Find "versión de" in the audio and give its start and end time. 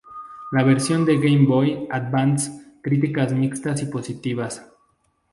0.63-1.17